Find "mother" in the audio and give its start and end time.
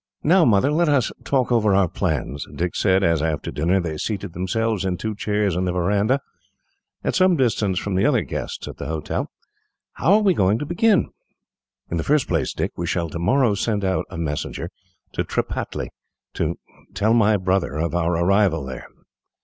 0.45-0.71